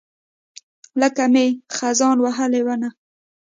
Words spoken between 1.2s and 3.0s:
مئ، خزان وهلې ونه